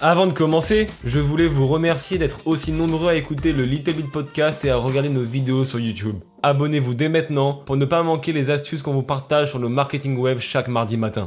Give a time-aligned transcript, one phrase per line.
[0.00, 4.10] Avant de commencer, je voulais vous remercier d'être aussi nombreux à écouter le Little Bit
[4.10, 6.16] Podcast et à regarder nos vidéos sur YouTube.
[6.42, 10.18] Abonnez-vous dès maintenant pour ne pas manquer les astuces qu'on vous partage sur le marketing
[10.18, 11.26] web chaque mardi matin.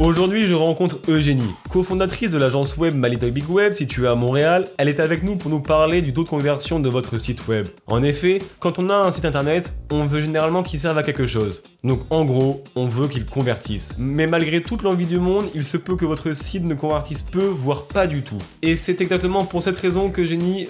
[0.00, 4.66] Aujourd'hui, je rencontre Eugénie, cofondatrice de l'agence web My Big Web située à Montréal.
[4.78, 7.68] Elle est avec nous pour nous parler du taux de conversion de votre site web.
[7.86, 11.26] En effet, quand on a un site internet, on veut généralement qu'il serve à quelque
[11.26, 11.62] chose.
[11.84, 13.94] Donc en gros, on veut qu'il convertisse.
[13.98, 17.44] Mais malgré toute l'envie du monde, il se peut que votre site ne convertisse peu,
[17.44, 18.38] voire pas du tout.
[18.62, 20.22] Et c'est exactement pour cette raison que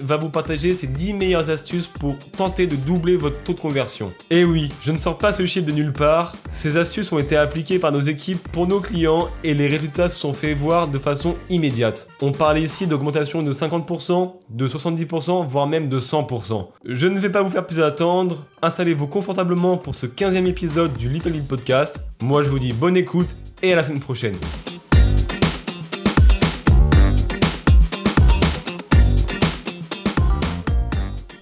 [0.03, 4.13] va vous partager ses 10 meilleures astuces pour tenter de doubler votre taux de conversion.
[4.31, 6.35] Et oui, je ne sors pas ce chiffre de nulle part.
[6.51, 10.19] Ces astuces ont été appliquées par nos équipes pour nos clients et les résultats se
[10.19, 12.09] sont fait voir de façon immédiate.
[12.21, 16.69] On parle ici d'augmentation de 50%, de 70%, voire même de 100%.
[16.85, 21.09] Je ne vais pas vous faire plus attendre, installez-vous confortablement pour ce 15e épisode du
[21.09, 22.01] Little Lead Podcast.
[22.23, 24.37] Moi je vous dis bonne écoute et à la semaine prochaine.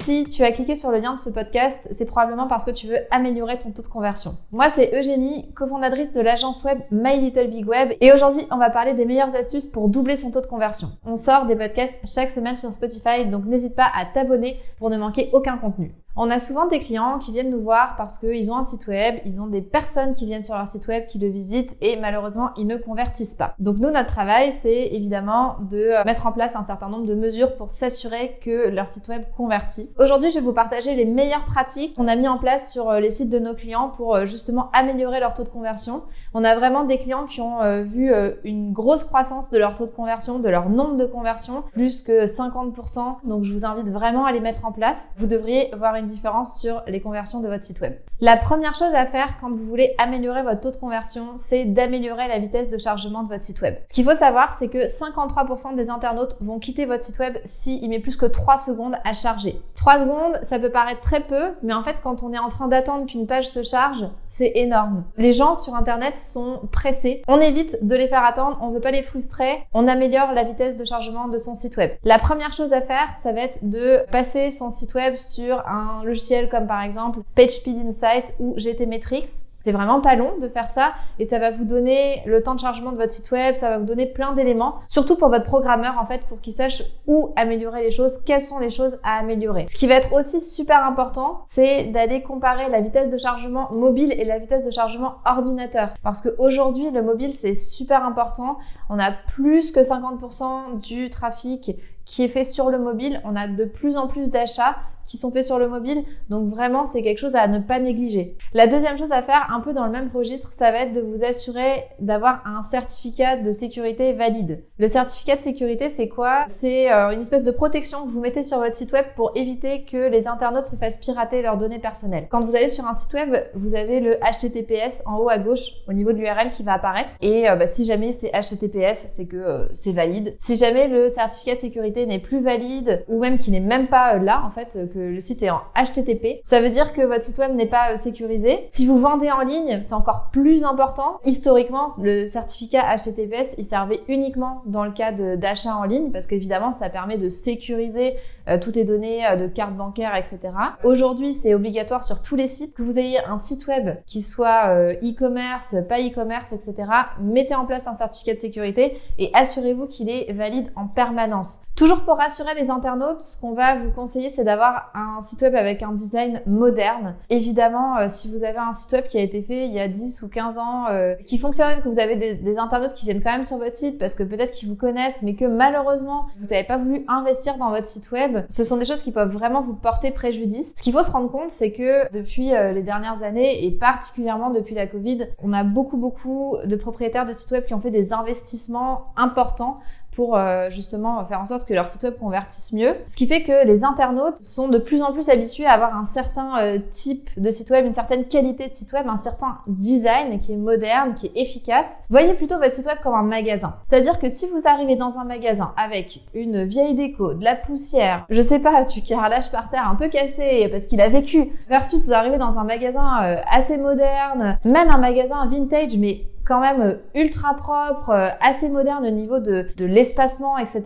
[0.08, 2.86] Si tu as cliqué sur le lien de ce podcast, c'est probablement parce que tu
[2.86, 4.38] veux améliorer ton taux de conversion.
[4.52, 8.70] Moi, c'est Eugénie, cofondatrice de l'agence web My Little Big Web, et aujourd'hui, on va
[8.70, 10.88] parler des meilleures astuces pour doubler son taux de conversion.
[11.04, 14.96] On sort des podcasts chaque semaine sur Spotify, donc n'hésite pas à t'abonner pour ne
[14.96, 15.92] manquer aucun contenu.
[16.16, 19.16] On a souvent des clients qui viennent nous voir parce qu'ils ont un site web,
[19.24, 22.50] ils ont des personnes qui viennent sur leur site web, qui le visitent et malheureusement
[22.56, 23.54] ils ne convertissent pas.
[23.60, 27.14] Donc nous, notre travail, c'est évidemment de euh, mettre en place un certain nombre de
[27.14, 29.94] mesures pour s'assurer que leur site web convertisse.
[29.98, 33.00] Aujourd'hui, je vais vous partager les meilleures pratiques qu'on a mis en place sur euh,
[33.00, 36.02] les sites de nos clients pour euh, justement améliorer leur taux de conversion.
[36.34, 38.12] On a vraiment des clients qui ont vu
[38.44, 42.26] une grosse croissance de leur taux de conversion, de leur nombre de conversions, plus que
[42.26, 43.16] 50%.
[43.24, 45.10] Donc je vous invite vraiment à les mettre en place.
[45.16, 47.94] Vous devriez voir une différence sur les conversions de votre site web.
[48.20, 52.26] La première chose à faire quand vous voulez améliorer votre taux de conversion, c'est d'améliorer
[52.26, 53.76] la vitesse de chargement de votre site web.
[53.88, 57.88] Ce qu'il faut savoir, c'est que 53% des internautes vont quitter votre site web s'il
[57.88, 59.62] met plus que 3 secondes à charger.
[59.76, 62.66] 3 secondes, ça peut paraître très peu, mais en fait, quand on est en train
[62.66, 65.04] d'attendre qu'une page se charge, c'est énorme.
[65.16, 67.22] Les gens sur Internet sont pressés.
[67.28, 69.64] On évite de les faire attendre, on veut pas les frustrer.
[69.74, 71.92] On améliore la vitesse de chargement de son site web.
[72.04, 76.02] La première chose à faire, ça va être de passer son site web sur un
[76.04, 80.94] logiciel comme par exemple PageSpeed Insight ou GTmetrix c'est vraiment pas long de faire ça
[81.18, 83.76] et ça va vous donner le temps de chargement de votre site web, ça va
[83.76, 87.82] vous donner plein d'éléments, surtout pour votre programmeur en fait, pour qu'il sache où améliorer
[87.82, 89.66] les choses, quelles sont les choses à améliorer.
[89.68, 94.14] Ce qui va être aussi super important, c'est d'aller comparer la vitesse de chargement mobile
[94.16, 95.90] et la vitesse de chargement ordinateur.
[96.02, 98.56] Parce qu'aujourd'hui, le mobile, c'est super important.
[98.88, 101.76] On a plus que 50% du trafic
[102.06, 103.20] qui est fait sur le mobile.
[103.24, 104.76] On a de plus en plus d'achats
[105.08, 106.04] qui sont faits sur le mobile.
[106.28, 108.36] Donc vraiment, c'est quelque chose à ne pas négliger.
[108.52, 111.00] La deuxième chose à faire, un peu dans le même registre, ça va être de
[111.00, 114.62] vous assurer d'avoir un certificat de sécurité valide.
[114.78, 116.44] Le certificat de sécurité, c'est quoi?
[116.48, 119.84] C'est euh, une espèce de protection que vous mettez sur votre site web pour éviter
[119.84, 122.26] que les internautes se fassent pirater leurs données personnelles.
[122.30, 125.70] Quand vous allez sur un site web, vous avez le HTTPS en haut à gauche
[125.88, 127.14] au niveau de l'URL qui va apparaître.
[127.22, 130.36] Et euh, bah, si jamais c'est HTTPS, c'est que euh, c'est valide.
[130.38, 134.18] Si jamais le certificat de sécurité n'est plus valide ou même qu'il n'est même pas
[134.18, 137.54] là, en fait, le site est en HTTP, ça veut dire que votre site web
[137.54, 138.68] n'est pas euh, sécurisé.
[138.72, 141.18] Si vous vendez en ligne, c'est encore plus important.
[141.24, 146.72] Historiquement, le certificat HTTPS, il servait uniquement dans le cas d'achat en ligne parce qu'évidemment,
[146.72, 148.14] ça permet de sécuriser
[148.48, 150.40] euh, toutes les données euh, de carte bancaire, etc.
[150.84, 154.68] Aujourd'hui, c'est obligatoire sur tous les sites que vous ayez un site web qui soit
[155.02, 156.74] e-commerce, pas e-commerce, etc.
[157.20, 161.62] Mettez en place un certificat de sécurité et assurez-vous qu'il est valide en permanence.
[161.78, 165.54] Toujours pour rassurer les internautes, ce qu'on va vous conseiller, c'est d'avoir un site web
[165.54, 167.14] avec un design moderne.
[167.30, 169.86] Évidemment, euh, si vous avez un site web qui a été fait il y a
[169.86, 173.30] 10 ou 15 ans, euh, qui fonctionne, que vous avez des, internautes qui viennent quand
[173.30, 176.64] même sur votre site parce que peut-être qu'ils vous connaissent, mais que malheureusement, vous n'avez
[176.64, 179.74] pas voulu investir dans votre site web, ce sont des choses qui peuvent vraiment vous
[179.74, 180.74] porter préjudice.
[180.76, 184.50] Ce qu'il faut se rendre compte, c'est que depuis euh, les dernières années, et particulièrement
[184.50, 187.92] depuis la Covid, on a beaucoup, beaucoup de propriétaires de sites web qui ont fait
[187.92, 189.78] des investissements importants
[190.18, 192.96] pour euh, justement faire en sorte que leur site web convertisse mieux.
[193.06, 196.04] Ce qui fait que les internautes sont de plus en plus habitués à avoir un
[196.04, 200.40] certain euh, type de site web, une certaine qualité de site web, un certain design
[200.40, 202.00] qui est moderne, qui est efficace.
[202.10, 203.76] Voyez plutôt votre site web comme un magasin.
[203.84, 208.26] C'est-à-dire que si vous arrivez dans un magasin avec une vieille déco, de la poussière,
[208.28, 212.04] je sais pas, tu carrelages par terre un peu cassé parce qu'il a vécu, versus
[212.04, 216.80] vous arrivez dans un magasin euh, assez moderne, même un magasin vintage mais quand même
[216.80, 220.82] euh, ultra propre, euh, assez moderne au niveau de, de l'espacement, etc.,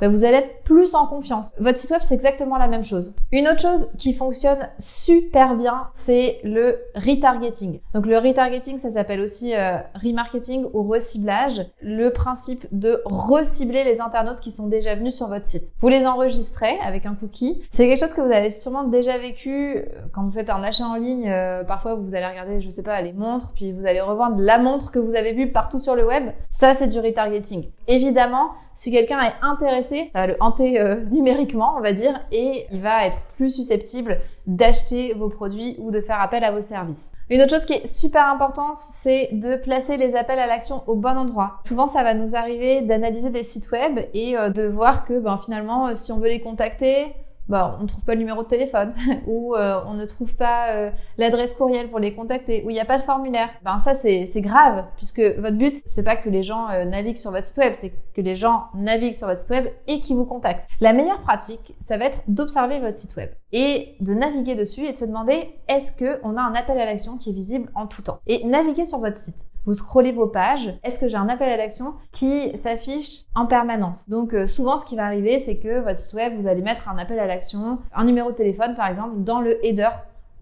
[0.00, 1.52] bah, vous allez être plus en confiance.
[1.58, 3.14] Votre site web, c'est exactement la même chose.
[3.32, 7.80] Une autre chose qui fonctionne super bien, c'est le retargeting.
[7.92, 11.66] Donc le retargeting, ça s'appelle aussi euh, remarketing ou reciblage.
[11.80, 15.72] Le principe de recibler les internautes qui sont déjà venus sur votre site.
[15.80, 17.62] Vous les enregistrez avec un cookie.
[17.72, 20.96] C'est quelque chose que vous avez sûrement déjà vécu quand vous faites un achat en
[20.96, 21.32] ligne.
[21.66, 24.90] parfois, vous allez regarder, je sais pas, les montres, puis vous allez revendre la montre
[24.90, 27.70] que vous avez vu partout sur le web, ça c'est du retargeting.
[27.86, 32.80] Évidemment, si quelqu'un est intéressé, ça va le euh, numériquement, on va dire, et il
[32.80, 37.12] va être plus susceptible d'acheter vos produits ou de faire appel à vos services.
[37.30, 40.94] Une autre chose qui est super importante, c'est de placer les appels à l'action au
[40.94, 41.60] bon endroit.
[41.66, 45.38] Souvent, ça va nous arriver d'analyser des sites web et euh, de voir que ben,
[45.38, 47.14] finalement, euh, si on veut les contacter,
[47.48, 48.92] bah, on ne trouve pas le numéro de téléphone
[49.26, 52.80] ou euh, on ne trouve pas euh, l'adresse courriel pour les contacter ou il n'y
[52.80, 53.48] a pas de formulaire.
[53.64, 57.30] Ben ça c'est grave puisque votre but c'est pas que les gens euh, naviguent sur
[57.30, 60.24] votre site web, c'est que les gens naviguent sur votre site web et qu'ils vous
[60.24, 60.68] contactent.
[60.80, 64.92] La meilleure pratique, ça va être d'observer votre site web et de naviguer dessus et
[64.92, 67.86] de se demander est-ce que on a un appel à l'action qui est visible en
[67.86, 68.18] tout temps?
[68.26, 71.56] Et naviguer sur votre site vous scrollez vos pages, est-ce que j'ai un appel à
[71.56, 74.08] l'action qui s'affiche en permanence?
[74.08, 76.88] Donc euh, souvent ce qui va arriver c'est que votre site web, vous allez mettre
[76.88, 79.90] un appel à l'action, un numéro de téléphone par exemple dans le header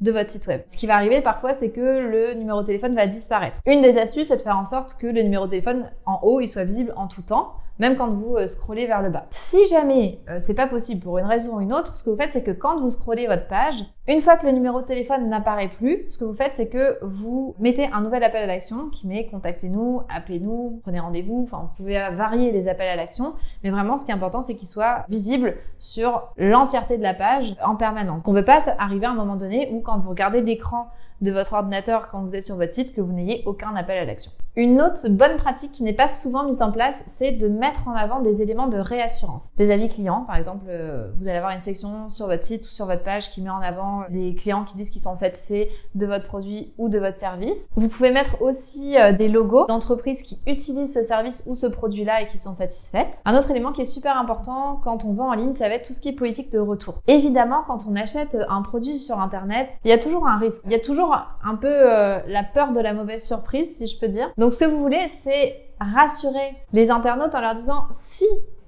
[0.02, 0.62] de votre site web.
[0.66, 3.60] Ce qui va arriver parfois, c'est que le numéro de téléphone va disparaître.
[3.66, 6.40] Une des astuces, c'est de faire en sorte que le numéro de téléphone en haut,
[6.40, 9.26] il soit visible en tout temps même quand vous euh, scrollez vers le bas.
[9.32, 12.16] Si jamais euh, c'est pas possible pour une raison ou une autre, ce que vous
[12.16, 15.28] faites, c'est que quand vous scrollez votre page, une fois que le numéro de téléphone
[15.28, 18.88] n'apparaît plus, ce que vous faites, c'est que vous mettez un nouvel appel à l'action
[18.90, 23.34] qui met contactez-nous, appelez-nous, prenez rendez-vous, enfin vous pouvez varier les appels à l'action,
[23.64, 27.56] mais vraiment ce qui est important, c'est qu'il soit visible sur l'entièreté de la page
[27.64, 28.22] en permanence.
[28.26, 30.86] On ne veut pas arriver à un moment donné où quand vous regardez l'écran
[31.22, 34.04] de votre ordinateur quand vous êtes sur votre site que vous n'ayez aucun appel à
[34.04, 34.32] l'action.
[34.54, 37.94] Une autre bonne pratique qui n'est pas souvent mise en place, c'est de mettre en
[37.94, 39.48] avant des éléments de réassurance.
[39.56, 42.68] Des avis clients, par exemple, euh, vous allez avoir une section sur votre site ou
[42.68, 46.04] sur votre page qui met en avant des clients qui disent qu'ils sont satisfaits de
[46.04, 47.70] votre produit ou de votre service.
[47.76, 52.20] Vous pouvez mettre aussi euh, des logos d'entreprises qui utilisent ce service ou ce produit-là
[52.20, 53.22] et qui sont satisfaites.
[53.24, 55.86] Un autre élément qui est super important quand on vend en ligne, ça va être
[55.86, 57.00] tout ce qui est politique de retour.
[57.06, 60.60] Évidemment, quand on achète un produit sur Internet, il y a toujours un risque.
[60.66, 61.11] Il y a toujours
[61.44, 64.30] un peu euh, la peur de la mauvaise surprise, si je peux dire.
[64.38, 68.26] Donc ce que vous voulez, c'est rassurer les internautes en leur disant si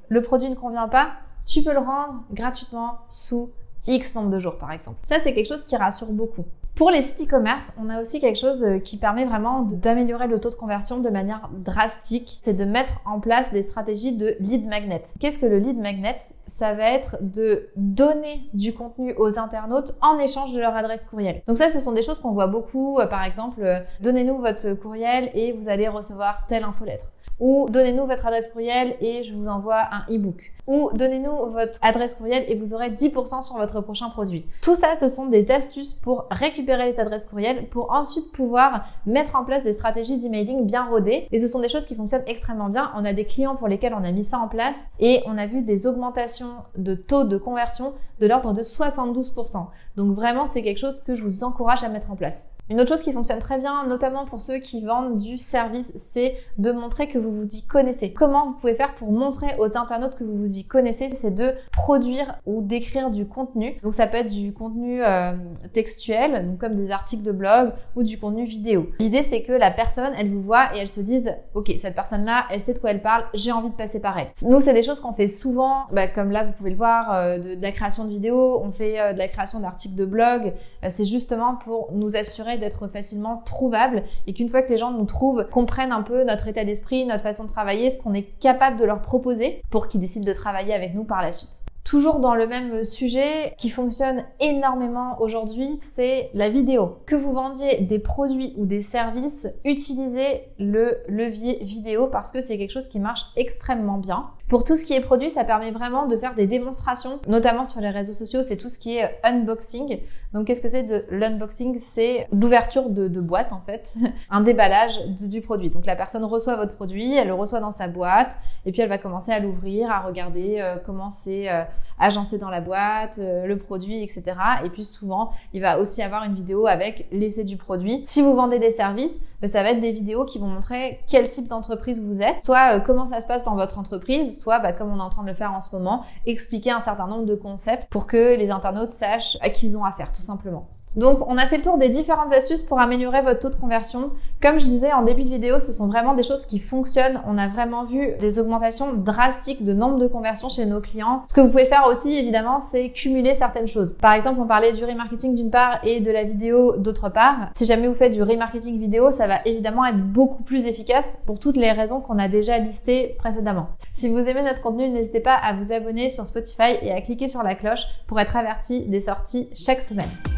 [0.08, 1.12] le produit ne convient pas,
[1.46, 3.50] tu peux le rendre gratuitement sous
[3.86, 4.98] X nombre de jours, par exemple.
[5.02, 6.44] Ça, c'est quelque chose qui rassure beaucoup.
[6.74, 10.40] Pour les sites e-commerce, on a aussi quelque chose euh, qui permet vraiment d'améliorer le
[10.40, 12.40] taux de conversion de manière drastique.
[12.42, 15.04] C'est de mettre en place des stratégies de lead magnet.
[15.20, 16.20] Qu'est-ce que le lead magnet?
[16.46, 21.42] Ça va être de donner du contenu aux internautes en échange de leur adresse courriel.
[21.46, 22.98] Donc ça, ce sont des choses qu'on voit beaucoup.
[22.98, 27.06] Euh, par exemple, euh, donnez-nous votre courriel et vous allez recevoir telle infolettre.
[27.40, 32.14] Ou donnez-nous votre adresse courriel et je vous envoie un e-book ou donnez-nous votre adresse
[32.14, 34.46] courriel et vous aurez 10% sur votre prochain produit.
[34.62, 39.36] Tout ça, ce sont des astuces pour récupérer les adresses courriels pour ensuite pouvoir mettre
[39.36, 41.28] en place des stratégies d'emailing bien rodées.
[41.32, 42.90] Et ce sont des choses qui fonctionnent extrêmement bien.
[42.96, 45.46] On a des clients pour lesquels on a mis ça en place et on a
[45.46, 46.33] vu des augmentations
[46.76, 49.66] de taux de conversion de l'ordre de 72%.
[49.96, 52.53] Donc vraiment, c'est quelque chose que je vous encourage à mettre en place.
[52.70, 56.34] Une autre chose qui fonctionne très bien, notamment pour ceux qui vendent du service, c'est
[56.56, 58.14] de montrer que vous vous y connaissez.
[58.14, 61.52] Comment vous pouvez faire pour montrer aux internautes que vous vous y connaissez C'est de
[61.72, 63.76] produire ou d'écrire du contenu.
[63.82, 65.34] Donc ça peut être du contenu euh,
[65.74, 68.88] textuel, comme des articles de blog ou du contenu vidéo.
[68.98, 72.46] L'idée c'est que la personne, elle vous voit et elle se dise, ok, cette personne-là,
[72.50, 74.28] elle sait de quoi elle parle, j'ai envie de passer par elle.
[74.40, 77.38] Nous, c'est des choses qu'on fait souvent, bah, comme là vous pouvez le voir, euh,
[77.38, 80.54] de, la création de vidéos, on fait euh, de la création d'articles de blog.
[80.88, 85.04] c'est justement pour nous assurer d'être facilement trouvable et qu'une fois que les gens nous
[85.04, 88.76] trouvent, comprennent un peu notre état d'esprit, notre façon de travailler, ce qu'on est capable
[88.78, 91.50] de leur proposer pour qu'ils décident de travailler avec nous par la suite.
[91.84, 96.96] Toujours dans le même sujet qui fonctionne énormément aujourd'hui, c'est la vidéo.
[97.04, 102.56] Que vous vendiez des produits ou des services, utilisez le levier vidéo parce que c'est
[102.56, 104.30] quelque chose qui marche extrêmement bien.
[104.48, 107.80] Pour tout ce qui est produit, ça permet vraiment de faire des démonstrations, notamment sur
[107.80, 110.00] les réseaux sociaux, c'est tout ce qui est unboxing.
[110.34, 111.78] Donc qu'est-ce que c'est de l'unboxing?
[111.78, 113.94] C'est l'ouverture de, de, boîte en fait,
[114.30, 115.70] un déballage du produit.
[115.70, 118.36] Donc la personne reçoit votre produit, elle le reçoit dans sa boîte,
[118.66, 121.62] et puis elle va commencer à l'ouvrir, à regarder euh, comment c'est euh,
[121.98, 124.24] agencé dans la boîte, euh, le produit, etc.
[124.64, 128.02] Et puis souvent, il va aussi avoir une vidéo avec l'essai du produit.
[128.06, 131.28] Si vous vendez des services, ben, ça va être des vidéos qui vont montrer quel
[131.28, 134.92] type d'entreprise vous êtes, soit comment ça se passe dans votre entreprise, soit bah, comme
[134.92, 137.34] on est en train de le faire en ce moment, expliquer un certain nombre de
[137.34, 140.73] concepts pour que les internautes sachent à qui ils ont affaire, tout simplement.
[140.96, 144.10] Donc, on a fait le tour des différentes astuces pour améliorer votre taux de conversion.
[144.40, 147.20] Comme je disais en début de vidéo, ce sont vraiment des choses qui fonctionnent.
[147.26, 151.22] On a vraiment vu des augmentations drastiques de nombre de conversions chez nos clients.
[151.28, 153.94] Ce que vous pouvez faire aussi, évidemment, c'est cumuler certaines choses.
[153.94, 157.50] Par exemple, on parlait du remarketing d'une part et de la vidéo d'autre part.
[157.54, 161.38] Si jamais vous faites du remarketing vidéo, ça va évidemment être beaucoup plus efficace pour
[161.38, 163.68] toutes les raisons qu'on a déjà listées précédemment.
[163.94, 167.28] Si vous aimez notre contenu, n'hésitez pas à vous abonner sur Spotify et à cliquer
[167.28, 170.33] sur la cloche pour être averti des sorties chaque semaine.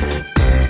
[0.00, 0.69] Música